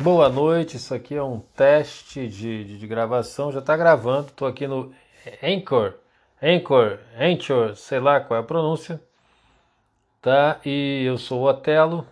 [0.00, 4.46] Boa noite, isso aqui é um teste de, de, de gravação, já está gravando, estou
[4.46, 4.94] aqui no
[5.42, 5.94] Anchor,
[6.40, 9.02] Anchor, Anchor, sei lá qual é a pronúncia,
[10.22, 10.60] tá?
[10.64, 12.06] E eu sou o Otelo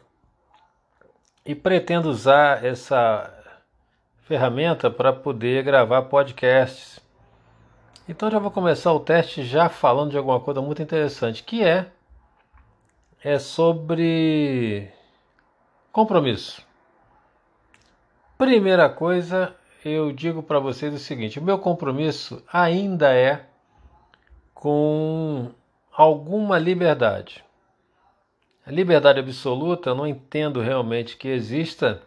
[1.44, 3.32] e pretendo usar essa
[4.22, 6.98] ferramenta para poder gravar podcasts.
[8.08, 11.86] Então já vou começar o teste já falando de alguma coisa muito interessante, que é
[13.26, 14.88] é sobre
[15.90, 16.64] compromisso.
[18.38, 19.52] Primeira coisa,
[19.84, 23.44] eu digo para vocês o seguinte: o meu compromisso ainda é
[24.54, 25.50] com
[25.90, 27.44] alguma liberdade.
[28.64, 32.00] A liberdade absoluta eu não entendo realmente que exista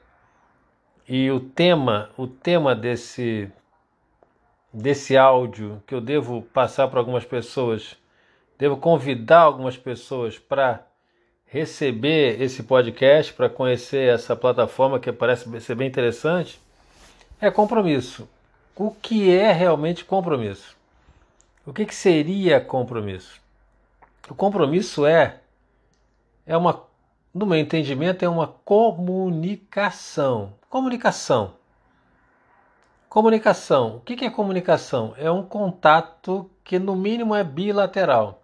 [1.06, 3.52] e o tema, o tema desse
[4.72, 7.98] desse áudio que eu devo passar para algumas pessoas,
[8.58, 10.88] devo convidar algumas pessoas para
[11.50, 16.62] receber esse podcast, para conhecer essa plataforma que parece ser bem interessante,
[17.42, 18.30] é compromisso.
[18.76, 20.78] O que é realmente compromisso?
[21.66, 23.42] O que, que seria compromisso?
[24.30, 25.40] O compromisso é
[26.46, 26.84] é uma,
[27.34, 30.54] no meu entendimento, é uma comunicação.
[30.70, 31.56] Comunicação.
[33.08, 33.98] Comunicação.
[33.98, 35.14] O que é comunicação?
[35.18, 38.39] É um contato que, no mínimo, é bilateral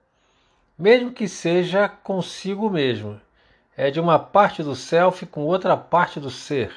[0.77, 3.19] mesmo que seja consigo mesmo.
[3.77, 6.73] É de uma parte do self com outra parte do ser.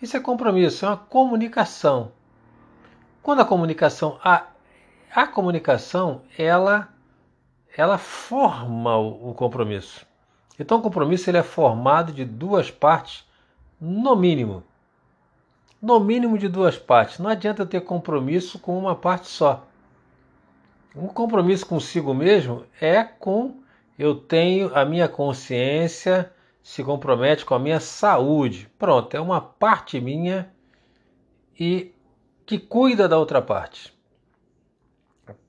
[0.00, 2.10] Isso é compromisso, é uma comunicação.
[3.22, 4.46] Quando a comunicação a,
[5.14, 6.88] a comunicação ela
[7.76, 10.04] ela forma o, o compromisso.
[10.58, 13.24] Então o compromisso ele é formado de duas partes
[13.80, 14.62] no mínimo.
[15.80, 17.18] No mínimo de duas partes.
[17.18, 19.66] Não adianta ter compromisso com uma parte só.
[20.94, 23.62] Um compromisso consigo mesmo é com
[23.98, 28.70] eu tenho a minha consciência se compromete com a minha saúde.
[28.78, 30.50] Pronto, é uma parte minha
[31.58, 31.92] e
[32.46, 33.92] que cuida da outra parte.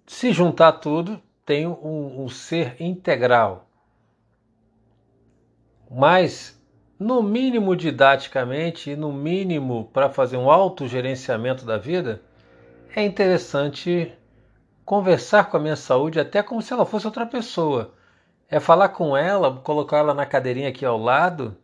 [0.07, 3.69] Se juntar tudo, tenho um, um ser integral.
[5.89, 6.59] Mas,
[6.97, 12.21] no mínimo didaticamente e no mínimo para fazer um autogerenciamento da vida,
[12.95, 14.11] é interessante
[14.85, 17.93] conversar com a minha saúde até como se ela fosse outra pessoa.
[18.49, 21.55] É falar com ela, colocar ela na cadeirinha aqui ao lado.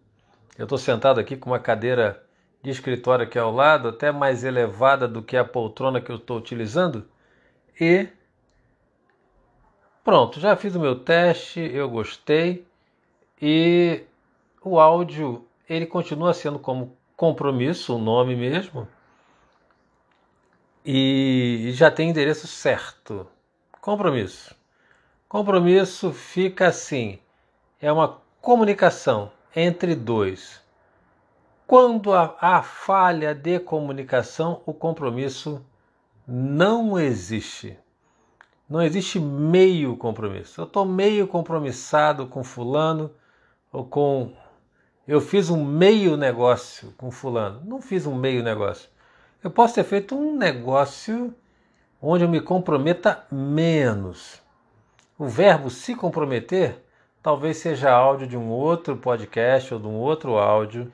[0.57, 2.23] Eu estou sentado aqui com uma cadeira
[2.61, 6.37] de escritório aqui ao lado, até mais elevada do que a poltrona que eu estou
[6.37, 7.05] utilizando.
[7.79, 8.07] E
[10.03, 12.67] pronto, já fiz o meu teste, eu gostei.
[13.41, 14.03] E
[14.61, 18.87] o áudio ele continua sendo como compromisso, o nome mesmo
[20.85, 23.27] e já tem endereço certo.
[23.81, 24.55] Compromisso.
[25.27, 27.19] Compromisso fica assim:
[27.81, 30.61] é uma comunicação entre dois.
[31.67, 35.63] Quando há falha de comunicação, o compromisso
[36.27, 37.77] não existe.
[38.67, 40.61] Não existe meio compromisso.
[40.61, 43.11] Eu estou meio compromissado com fulano
[43.71, 44.33] ou com.
[45.07, 47.61] Eu fiz um meio negócio com fulano.
[47.65, 48.89] Não fiz um meio negócio.
[49.41, 51.33] Eu posso ter feito um negócio
[52.01, 54.41] onde eu me comprometa menos.
[55.17, 56.83] O verbo se comprometer
[57.23, 60.91] talvez seja áudio de um outro podcast ou de um outro áudio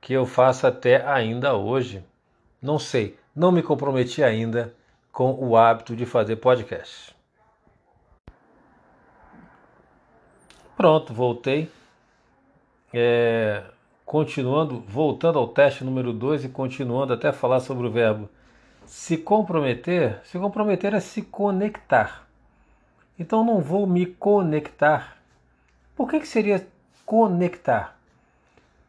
[0.00, 2.02] que eu faça até ainda hoje.
[2.62, 4.74] Não sei, não me comprometi ainda
[5.12, 7.14] com o hábito de fazer podcast.
[10.76, 11.70] Pronto, voltei.
[12.92, 13.64] É,
[14.06, 18.30] continuando, voltando ao teste número 2 e continuando até falar sobre o verbo
[18.86, 22.26] se comprometer, se comprometer é se conectar.
[23.18, 25.16] Então não vou me conectar.
[25.96, 26.66] Por que, que seria
[27.04, 27.98] conectar?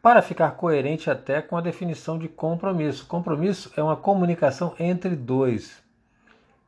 [0.01, 3.07] Para ficar coerente até com a definição de compromisso.
[3.07, 5.83] Compromisso é uma comunicação entre dois.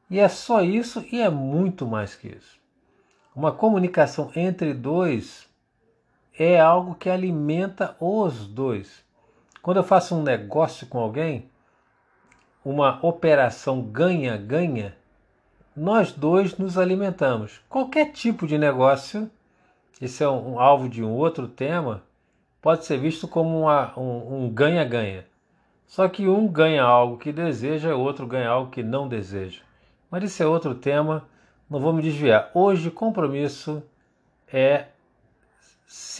[0.09, 2.57] E é só isso e é muito mais que isso.
[3.35, 5.47] Uma comunicação entre dois
[6.39, 9.03] é algo que alimenta os dois.
[9.61, 11.49] Quando eu faço um negócio com alguém,
[12.63, 14.95] uma operação ganha-ganha,
[15.75, 17.59] nós dois nos alimentamos.
[17.67, 19.29] Qualquer tipo de negócio,
[20.01, 22.03] esse é um, um alvo de um outro tema,
[22.61, 23.67] pode ser visto como
[23.97, 25.25] um ganha-ganha.
[25.85, 29.61] Só que um ganha algo que deseja, o outro ganha algo que não deseja.
[30.09, 31.25] Mas isso é outro tema,
[31.69, 32.49] não vou me desviar.
[32.53, 33.83] Hoje, compromisso
[34.47, 34.85] é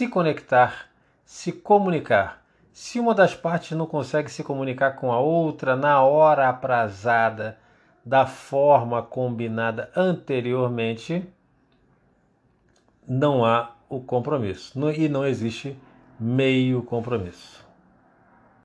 [0.00, 0.86] se conectar,
[1.26, 2.42] se comunicar.
[2.72, 7.58] Se uma das partes não consegue se comunicar com a outra na hora aprazada,
[8.02, 11.22] da forma combinada anteriormente,
[13.06, 14.90] não há o compromisso.
[14.92, 15.78] E não existe
[16.18, 17.62] meio compromisso.